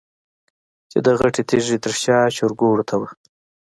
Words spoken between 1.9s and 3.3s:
شا چرګوړو ته وه.